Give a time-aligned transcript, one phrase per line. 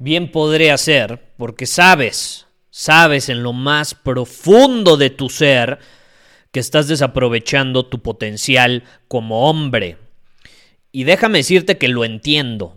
[0.00, 5.78] bien podría ser porque sabes, sabes en lo más profundo de tu ser
[6.50, 9.98] que estás desaprovechando tu potencial como hombre.
[10.90, 12.76] Y déjame decirte que lo entiendo.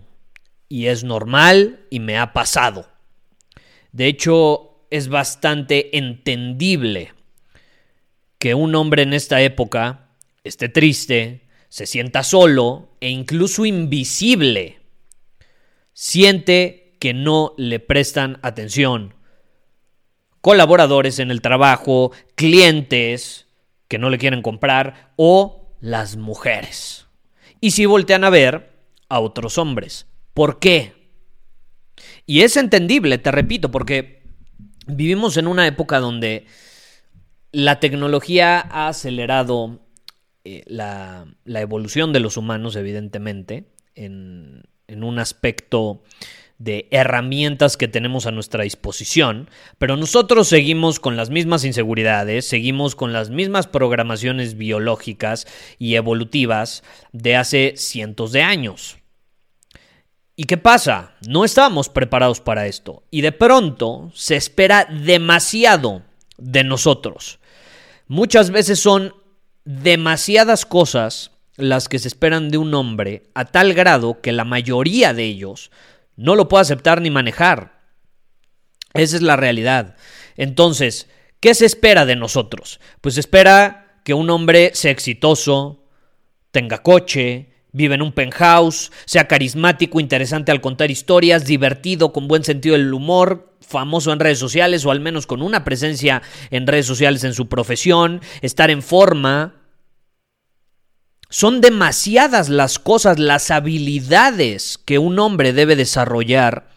[0.70, 2.88] Y es normal y me ha pasado.
[3.92, 7.14] De hecho, es bastante entendible
[8.38, 10.10] que un hombre en esta época
[10.44, 14.80] esté triste, se sienta solo e incluso invisible.
[15.94, 19.14] Siente que no le prestan atención.
[20.40, 23.50] Colaboradores en el trabajo, clientes
[23.90, 27.08] que no le quieren comprar o las mujeres.
[27.60, 28.72] Y si voltean a ver
[29.10, 30.08] a otros hombres.
[30.34, 30.94] ¿Por qué?
[32.26, 34.24] Y es entendible, te repito, porque
[34.88, 36.46] vivimos en una época donde
[37.52, 39.82] la tecnología ha acelerado
[40.46, 46.02] eh, la, evolución de los humanos, evidentemente, en, en un aspecto
[46.58, 52.96] de herramientas que tenemos a nuestra disposición, pero nosotros seguimos con las mismas inseguridades, seguimos
[52.96, 55.46] con las mismas programaciones biológicas
[55.80, 58.98] y evolutivas de hace cientos de años.
[60.36, 61.14] ¿Y qué pasa?
[61.28, 66.02] No estábamos preparados para esto y de pronto se espera demasiado
[66.38, 67.40] de nosotros.
[68.08, 69.14] Muchas veces son
[69.66, 75.14] demasiadas cosas las que se esperan de un hombre a tal grado que la mayoría
[75.14, 75.72] de ellos
[76.16, 77.82] no lo puede aceptar ni manejar.
[78.94, 79.96] Esa es la realidad.
[80.36, 81.08] Entonces,
[81.40, 82.80] ¿qué se espera de nosotros?
[83.02, 85.86] Pues se espera que un hombre sea exitoso,
[86.52, 92.44] tenga coche, vive en un penthouse, sea carismático, interesante al contar historias, divertido, con buen
[92.44, 96.22] sentido del humor, famoso en redes sociales o al menos con una presencia
[96.52, 99.63] en redes sociales en su profesión, estar en forma.
[101.34, 106.70] Son demasiadas las cosas, las habilidades que un hombre debe desarrollar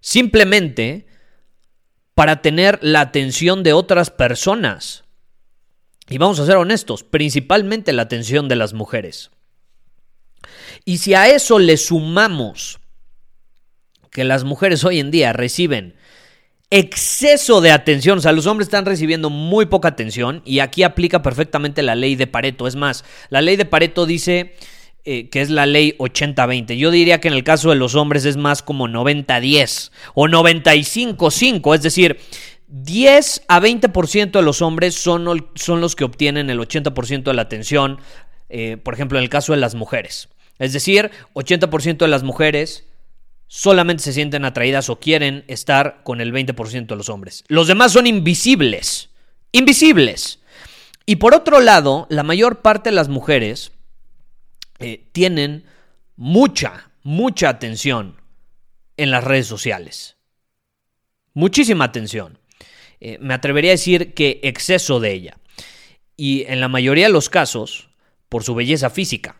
[0.00, 1.04] simplemente
[2.14, 5.04] para tener la atención de otras personas.
[6.08, 9.30] Y vamos a ser honestos, principalmente la atención de las mujeres.
[10.86, 12.80] Y si a eso le sumamos
[14.10, 15.96] que las mujeres hoy en día reciben
[16.72, 18.18] exceso de atención.
[18.18, 22.16] O sea, los hombres están recibiendo muy poca atención y aquí aplica perfectamente la ley
[22.16, 22.66] de Pareto.
[22.66, 24.54] Es más, la ley de Pareto dice
[25.04, 26.78] eh, que es la ley 80-20.
[26.78, 31.74] Yo diría que en el caso de los hombres es más como 90-10 o 95-5.
[31.74, 32.18] Es decir,
[32.68, 37.42] 10 a 20% de los hombres son, son, los que obtienen el 80% de la
[37.42, 37.98] atención.
[38.48, 40.30] Eh, por ejemplo, en el caso de las mujeres.
[40.58, 42.86] Es decir, 80% de las mujeres
[43.54, 47.44] solamente se sienten atraídas o quieren estar con el 20% de los hombres.
[47.48, 49.10] Los demás son invisibles.
[49.52, 50.38] Invisibles.
[51.04, 53.72] Y por otro lado, la mayor parte de las mujeres
[54.78, 55.66] eh, tienen
[56.16, 58.16] mucha, mucha atención
[58.96, 60.16] en las redes sociales.
[61.34, 62.38] Muchísima atención.
[63.00, 65.36] Eh, me atrevería a decir que exceso de ella.
[66.16, 67.90] Y en la mayoría de los casos,
[68.30, 69.36] por su belleza física.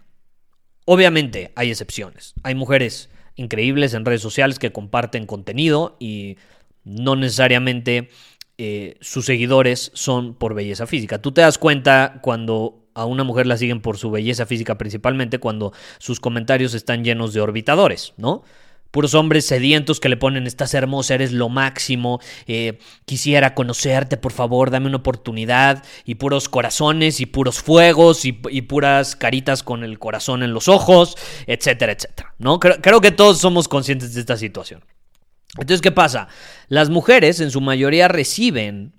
[0.85, 2.35] Obviamente hay excepciones.
[2.43, 6.37] Hay mujeres increíbles en redes sociales que comparten contenido y
[6.85, 8.11] no necesariamente
[8.59, 11.21] eh, sus seguidores son por belleza física.
[11.21, 15.39] Tú te das cuenta cuando a una mujer la siguen por su belleza física principalmente
[15.39, 18.43] cuando sus comentarios están llenos de orbitadores, ¿no?
[18.93, 24.33] Puros hombres sedientos que le ponen, estás hermosa, eres lo máximo, eh, quisiera conocerte, por
[24.33, 29.99] favor, dame una oportunidad, y puros corazones, y puros fuegos, y, puras caritas con el
[29.99, 31.17] corazón en los ojos,
[31.47, 32.35] etcétera, etcétera.
[32.39, 32.61] ¿no?
[32.61, 34.85] Creo, que todos somos conscientes de esta situación.
[35.53, 36.29] Entonces, ¿qué pasa?
[36.69, 38.93] Las mujeres en su mayoría reciben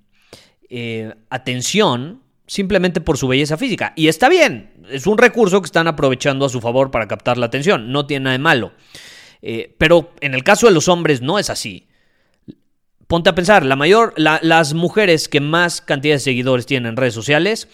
[0.69, 3.93] eh, atención simplemente por su belleza física.
[3.95, 7.45] Y está bien, es un recurso que están aprovechando a su favor para captar la
[7.45, 8.73] atención, no tiene nada de malo.
[9.45, 11.87] Eh, pero en el caso de los hombres no es así.
[13.07, 17.13] Ponte a pensar, la mayor, las mujeres que más cantidad de seguidores tienen en redes
[17.13, 17.67] sociales,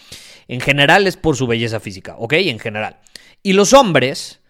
[0.48, 2.34] en general es por su belleza física, ¿ok?
[2.34, 2.98] En general.
[3.44, 4.42] Y los hombres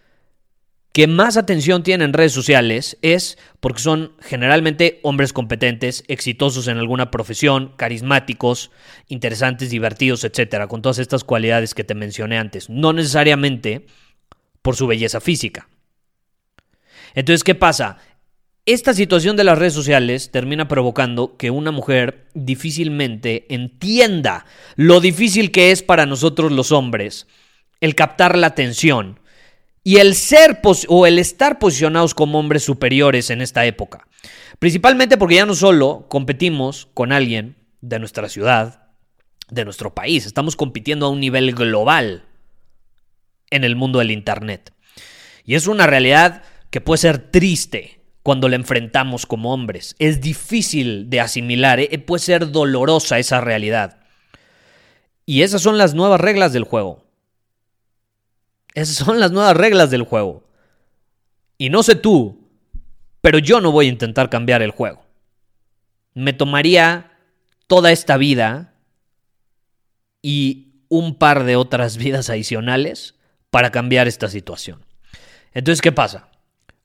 [0.94, 6.78] que más atención tienen en redes sociales es porque son generalmente hombres competentes, exitosos en
[6.78, 8.72] alguna profesión, carismáticos,
[9.10, 12.70] interesantes, divertidos, etcétera, con todas estas cualidades que te mencioné antes.
[12.70, 13.86] No necesariamente
[14.62, 15.68] por su belleza física.
[17.16, 17.98] Entonces, ¿qué pasa?
[18.66, 24.46] Esta situación de las redes sociales termina provocando que una mujer difícilmente entienda
[24.76, 27.28] lo difícil que es para nosotros los hombres
[27.82, 29.20] el captar la atención
[29.84, 34.08] y el ser o el estar posicionados como hombres superiores en esta época.
[34.60, 38.84] Principalmente porque ya no solo competimos con alguien de nuestra ciudad,
[39.50, 42.26] de nuestro país, estamos compitiendo a un nivel global
[43.50, 44.74] en el mundo del Internet.
[45.44, 49.96] Y es una realidad que puede ser triste cuando la enfrentamos como hombres.
[50.00, 51.98] Es difícil de asimilar, ¿eh?
[52.00, 54.00] puede ser dolorosa esa realidad.
[55.26, 57.06] Y esas son las nuevas reglas del juego.
[58.74, 60.44] Esas son las nuevas reglas del juego.
[61.58, 62.48] Y no sé tú,
[63.22, 65.04] pero yo no voy a intentar cambiar el juego.
[66.14, 67.12] Me tomaría
[67.68, 68.74] toda esta vida
[70.22, 73.16] y un par de otras vidas adicionales
[73.50, 74.86] para cambiar esta situación.
[75.54, 76.30] Entonces, ¿qué pasa?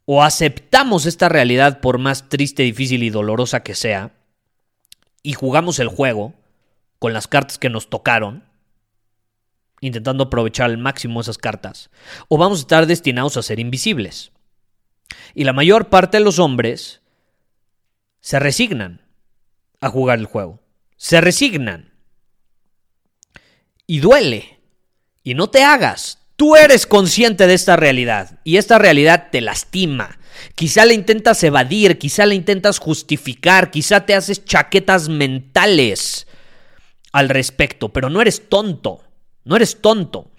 [0.06, 4.12] O aceptamos esta realidad por más triste, difícil y dolorosa que sea,
[5.22, 6.34] y jugamos el juego
[6.98, 8.44] con las cartas que nos tocaron,
[9.80, 11.90] intentando aprovechar al máximo esas cartas,
[12.28, 14.32] o vamos a estar destinados a ser invisibles.
[15.34, 17.00] Y la mayor parte de los hombres
[18.20, 19.02] se resignan
[19.80, 20.60] a jugar el juego.
[20.96, 21.92] Se resignan.
[23.86, 24.60] Y duele.
[25.22, 26.23] Y no te hagas.
[26.36, 30.19] Tú eres consciente de esta realidad y esta realidad te lastima.
[30.56, 36.26] Quizá la intentas evadir, quizá la intentas justificar, quizá te haces chaquetas mentales
[37.12, 39.04] al respecto, pero no eres tonto,
[39.44, 40.32] no eres tonto.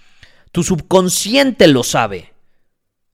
[0.51, 2.33] Tu subconsciente lo sabe,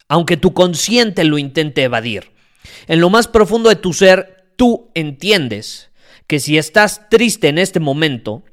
[0.08, 2.32] aunque tu consciente lo intente evadir.
[2.88, 5.92] En lo más profundo de tu ser, tú entiendes
[6.26, 8.44] que si estás triste en este momento,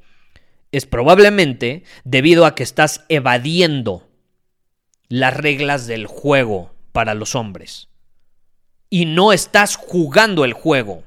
[0.71, 4.08] es probablemente debido a que estás evadiendo
[5.09, 7.89] las reglas del juego para los hombres.
[8.89, 11.03] Y no estás jugando el juego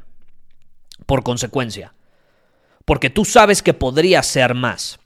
[1.06, 1.94] por consecuencia.
[2.84, 4.98] Porque tú sabes que podrías ser más.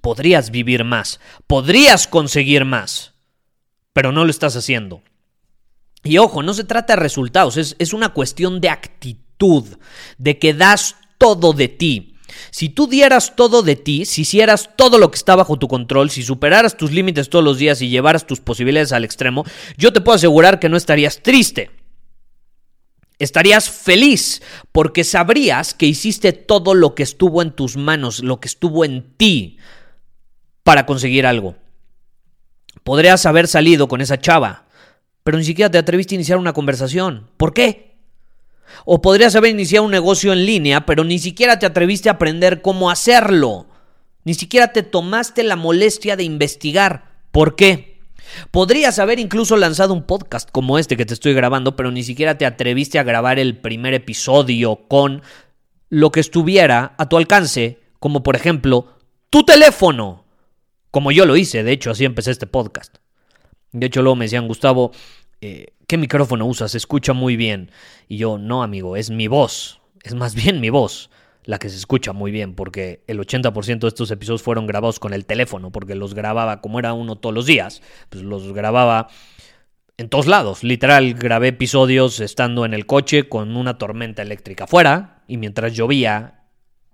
[0.00, 1.20] Podrías vivir más.
[1.46, 3.14] Podrías conseguir más.
[3.92, 5.02] Pero no lo estás haciendo.
[6.02, 9.64] Y ojo, no se trata de resultados, es, es una cuestión de actitud,
[10.16, 12.09] de que das todo de ti.
[12.50, 16.10] Si tú dieras todo de ti, si hicieras todo lo que está bajo tu control,
[16.10, 19.44] si superaras tus límites todos los días y llevaras tus posibilidades al extremo,
[19.76, 21.70] yo te puedo asegurar que no estarías triste.
[23.18, 24.40] Estarías feliz
[24.72, 29.14] porque sabrías que hiciste todo lo que estuvo en tus manos, lo que estuvo en
[29.16, 29.58] ti
[30.62, 31.56] para conseguir algo.
[32.82, 34.66] Podrías haber salido con esa chava,
[35.22, 37.28] pero ni siquiera te atreviste a iniciar una conversación.
[37.36, 37.89] ¿Por qué?
[38.84, 42.62] O podrías haber iniciado un negocio en línea, pero ni siquiera te atreviste a aprender
[42.62, 43.66] cómo hacerlo.
[44.24, 47.10] Ni siquiera te tomaste la molestia de investigar.
[47.30, 48.00] ¿Por qué?
[48.50, 52.38] Podrías haber incluso lanzado un podcast como este que te estoy grabando, pero ni siquiera
[52.38, 55.22] te atreviste a grabar el primer episodio con
[55.88, 58.98] lo que estuviera a tu alcance, como por ejemplo
[59.30, 60.24] tu teléfono.
[60.90, 62.96] Como yo lo hice, de hecho así empecé este podcast.
[63.72, 64.92] De hecho luego me decían, Gustavo,
[65.40, 66.74] eh, ¿qué micrófono usas?
[66.74, 67.70] Escucha muy bien.
[68.08, 69.80] Y yo, no, amigo, es mi voz.
[70.02, 71.10] Es más bien mi voz
[71.44, 75.14] la que se escucha muy bien, porque el 80% de estos episodios fueron grabados con
[75.14, 79.08] el teléfono, porque los grababa, como era uno todos los días, pues los grababa
[79.96, 80.62] en todos lados.
[80.62, 86.36] Literal, grabé episodios estando en el coche con una tormenta eléctrica afuera, y mientras llovía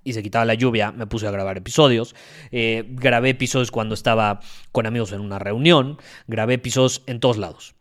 [0.05, 2.15] y se quitaba la lluvia, me puse a grabar episodios.
[2.53, 4.39] Eh, grabé episodios cuando estaba
[4.71, 5.99] con amigos en una reunión,
[6.29, 7.76] grabé episodios en todos lados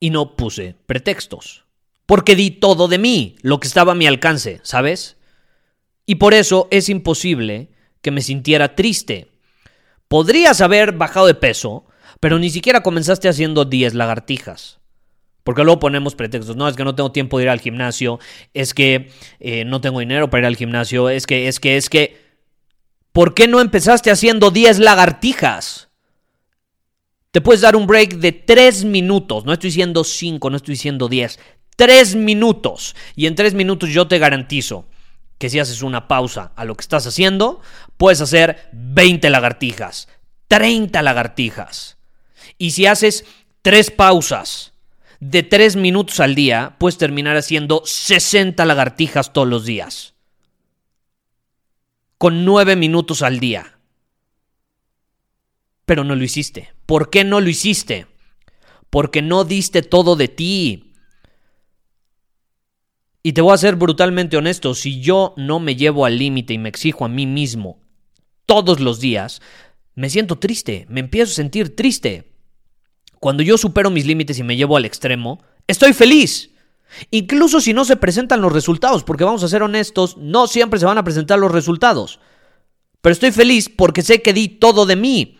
[0.00, 1.64] y no puse pretextos.
[2.06, 5.16] Porque di todo de mí, lo que estaba a mi alcance, ¿sabes?
[6.06, 7.68] Y por eso es imposible
[8.00, 9.28] que me sintiera triste.
[10.08, 11.84] Podrías haber bajado de peso,
[12.20, 14.78] pero ni siquiera comenzaste haciendo 10 lagartijas.
[15.44, 16.56] Porque luego ponemos pretextos.
[16.56, 18.18] No, es que no tengo tiempo de ir al gimnasio.
[18.52, 21.08] Es que eh, no tengo dinero para ir al gimnasio.
[21.08, 22.28] Es que, es que, es que...
[23.12, 25.87] ¿Por qué no empezaste haciendo 10 lagartijas?
[27.30, 29.44] Te puedes dar un break de 3 minutos.
[29.44, 31.38] No estoy diciendo 5, no estoy diciendo 10.
[31.76, 32.96] 3 minutos.
[33.14, 34.86] Y en 3 minutos yo te garantizo
[35.38, 37.60] que si haces una pausa a lo que estás haciendo,
[37.96, 40.08] puedes hacer 20 lagartijas,
[40.48, 41.96] 30 lagartijas.
[42.58, 43.24] Y si haces
[43.62, 44.72] 3 pausas
[45.20, 50.14] de 3 minutos al día, puedes terminar haciendo 60 lagartijas todos los días.
[52.16, 53.77] Con 9 minutos al día.
[55.88, 56.74] Pero no lo hiciste.
[56.84, 58.06] ¿Por qué no lo hiciste?
[58.90, 60.92] Porque no diste todo de ti.
[63.22, 66.58] Y te voy a ser brutalmente honesto, si yo no me llevo al límite y
[66.58, 67.80] me exijo a mí mismo
[68.44, 69.40] todos los días,
[69.94, 72.34] me siento triste, me empiezo a sentir triste.
[73.18, 76.50] Cuando yo supero mis límites y me llevo al extremo, estoy feliz.
[77.10, 80.84] Incluso si no se presentan los resultados, porque vamos a ser honestos, no siempre se
[80.84, 82.20] van a presentar los resultados.
[83.00, 85.37] Pero estoy feliz porque sé que di todo de mí.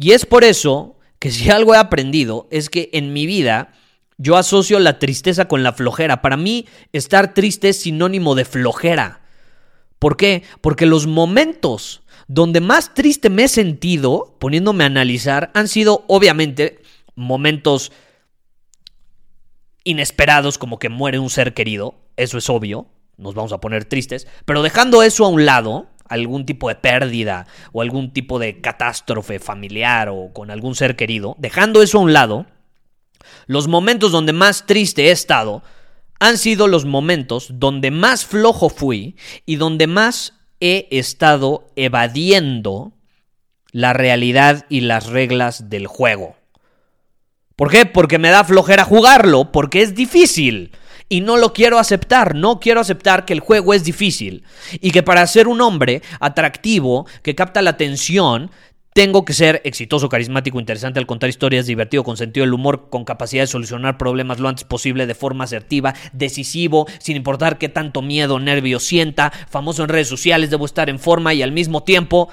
[0.00, 3.72] Y es por eso que si algo he aprendido es que en mi vida
[4.16, 6.22] yo asocio la tristeza con la flojera.
[6.22, 9.20] Para mí estar triste es sinónimo de flojera.
[9.98, 10.42] ¿Por qué?
[10.62, 16.80] Porque los momentos donde más triste me he sentido, poniéndome a analizar, han sido obviamente
[17.14, 17.92] momentos
[19.84, 22.86] inesperados como que muere un ser querido, eso es obvio,
[23.18, 27.46] nos vamos a poner tristes, pero dejando eso a un lado, algún tipo de pérdida
[27.72, 32.12] o algún tipo de catástrofe familiar o con algún ser querido, dejando eso a un
[32.12, 32.46] lado,
[33.46, 35.62] los momentos donde más triste he estado
[36.18, 42.92] han sido los momentos donde más flojo fui y donde más he estado evadiendo
[43.72, 46.36] la realidad y las reglas del juego.
[47.56, 47.86] ¿Por qué?
[47.86, 50.72] Porque me da flojera jugarlo, porque es difícil.
[51.12, 54.44] Y no lo quiero aceptar, no quiero aceptar que el juego es difícil.
[54.80, 58.52] Y que para ser un hombre atractivo, que capta la atención,
[58.92, 63.04] tengo que ser exitoso, carismático, interesante al contar historias, divertido, con sentido del humor, con
[63.04, 68.02] capacidad de solucionar problemas lo antes posible de forma asertiva, decisivo, sin importar qué tanto
[68.02, 71.82] miedo o nervio sienta, famoso en redes sociales, debo estar en forma y al mismo
[71.82, 72.28] tiempo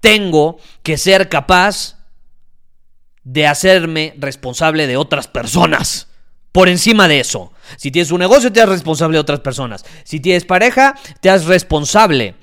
[0.00, 1.96] tengo que ser capaz
[3.24, 6.07] de hacerme responsable de otras personas.
[6.52, 9.84] Por encima de eso, si tienes un negocio, te haces responsable de otras personas.
[10.04, 12.34] Si tienes pareja, te haces responsable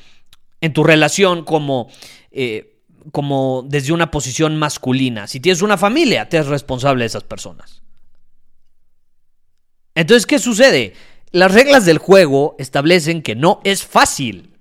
[0.62, 1.90] en tu relación como...
[2.32, 2.72] Eh,
[3.12, 5.28] como desde una posición masculina.
[5.28, 7.84] Si tienes una familia, te es responsable de esas personas.
[9.94, 10.94] Entonces, ¿qué sucede?
[11.32, 14.58] Las reglas del juego establecen que no es fácil.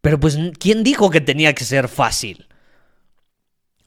[0.00, 2.48] Pero pues, ¿quién dijo que tenía que ser fácil?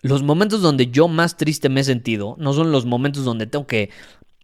[0.06, 3.66] Los momentos donde yo más triste me he sentido no son los momentos donde tengo
[3.66, 3.90] que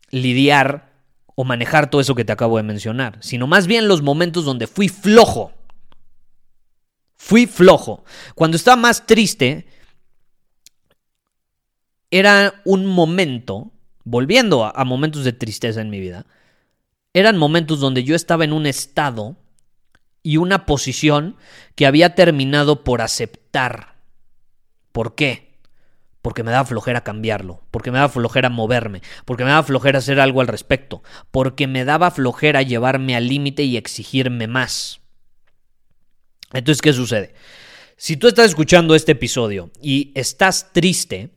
[0.09, 0.91] lidiar
[1.35, 4.65] o manejar todo eso que te acabo de mencionar, sino más bien los momentos donde
[4.65, 5.53] fui flojo.
[7.15, 8.03] Fui flojo.
[8.33, 9.67] Cuando estaba más triste,
[12.09, 13.71] era un momento,
[14.03, 16.25] volviendo a, momentos de tristeza en mi vida,
[17.13, 19.37] eran momentos donde yo estaba en un estado
[20.23, 21.35] y una posición
[21.75, 23.97] que había terminado por aceptar.
[24.91, 25.50] ¿Por qué?
[26.21, 30.19] Porque me daba flojera cambiarlo, porque me daba flojera moverme, porque me daba flojera hacer
[30.19, 31.01] algo al respecto,
[31.31, 35.01] porque me daba flojera llevarme al límite y exigirme más.
[36.53, 37.33] Entonces, ¿qué sucede?
[37.97, 41.29] Si tú estás escuchando este episodio y estás triste,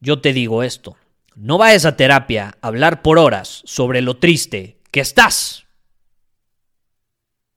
[0.00, 0.96] yo te digo esto.
[1.34, 5.64] No vayas a terapia a hablar por horas sobre lo triste que estás.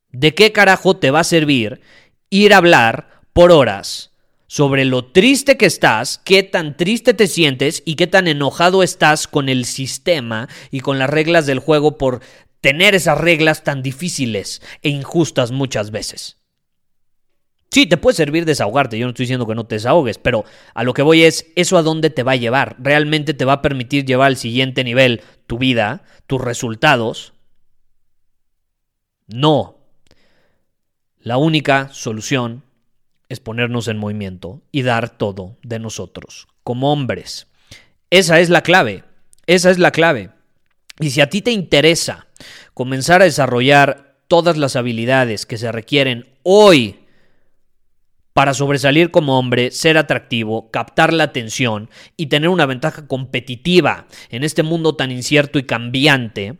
[0.10, 1.82] ¿De qué carajo te va a servir
[2.30, 4.12] ir a hablar por horas
[4.56, 9.28] sobre lo triste que estás, qué tan triste te sientes y qué tan enojado estás
[9.28, 12.22] con el sistema y con las reglas del juego por
[12.62, 16.38] tener esas reglas tan difíciles e injustas muchas veces.
[17.70, 20.86] Sí, te puede servir desahogarte, yo no estoy diciendo que no te desahogues, pero a
[20.86, 22.78] lo que voy es, ¿eso a dónde te va a llevar?
[22.80, 27.34] ¿Realmente te va a permitir llevar al siguiente nivel tu vida, tus resultados?
[29.28, 29.80] No.
[31.20, 32.64] La única solución
[33.29, 37.48] es ponernos en movimiento y dar todo de nosotros, como hombres.
[38.10, 39.03] Esa es la clave,
[39.48, 40.32] esa es la clave.
[41.00, 42.27] Y si a ti te interesa
[42.74, 47.00] comenzar a desarrollar todas las habilidades que se requieren hoy
[48.34, 54.44] para sobresalir como hombre, ser atractivo, captar la atención y tener una ventaja competitiva en
[54.44, 56.58] este mundo tan incierto y cambiante,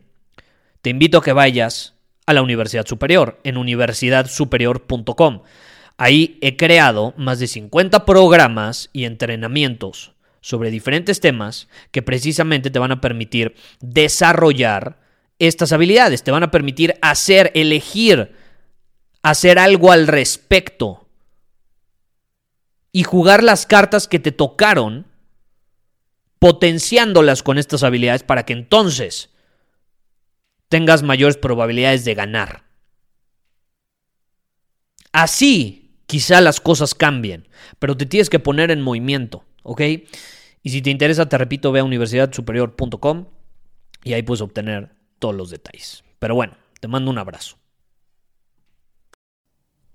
[0.80, 1.94] te invito a que vayas
[2.24, 5.42] a la Universidad Superior en universidadsuperior.com.
[5.98, 12.78] Ahí he creado más de 50 programas y entrenamientos sobre diferentes temas que precisamente te
[12.78, 15.00] van a permitir desarrollar
[15.38, 18.34] estas habilidades, te van a permitir hacer, elegir,
[19.22, 21.08] hacer algo al respecto
[22.92, 25.06] y jugar las cartas que te tocaron,
[26.38, 29.30] potenciándolas con estas habilidades para que entonces
[30.68, 32.64] tengas mayores probabilidades de ganar.
[35.12, 37.48] Así quizá las cosas cambien,
[37.78, 39.82] pero te tienes que poner en movimiento, ¿ok?
[40.62, 43.26] Y si te interesa, te repito, ve a universidadsuperior.com
[44.04, 46.04] y ahí puedes obtener todos los detalles.
[46.18, 47.58] Pero bueno, te mando un abrazo.